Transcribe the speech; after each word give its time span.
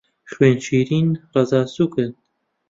خوێن 0.31 0.57
شیرن، 0.65 1.07
ڕەزا 1.33 1.61
سووکن 1.73 2.11